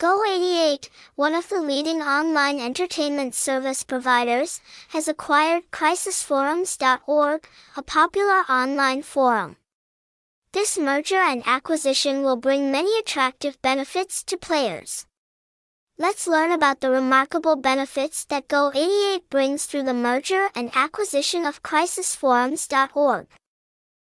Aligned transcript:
Go88, 0.00 0.88
one 1.14 1.34
of 1.34 1.50
the 1.50 1.60
leading 1.60 2.00
online 2.00 2.58
entertainment 2.58 3.34
service 3.34 3.82
providers, 3.82 4.62
has 4.88 5.06
acquired 5.08 5.70
crisisforums.org, 5.72 7.46
a 7.76 7.82
popular 7.82 8.40
online 8.48 9.02
forum. 9.02 9.56
This 10.54 10.78
merger 10.78 11.18
and 11.18 11.42
acquisition 11.44 12.22
will 12.22 12.36
bring 12.36 12.72
many 12.72 12.98
attractive 12.98 13.60
benefits 13.60 14.22
to 14.22 14.38
players. 14.38 15.04
Let's 15.98 16.26
learn 16.26 16.50
about 16.50 16.80
the 16.80 16.88
remarkable 16.88 17.56
benefits 17.56 18.24
that 18.24 18.48
Go88 18.48 19.28
brings 19.28 19.66
through 19.66 19.82
the 19.82 19.92
merger 19.92 20.48
and 20.54 20.70
acquisition 20.74 21.44
of 21.44 21.62
crisisforums.org. 21.62 23.26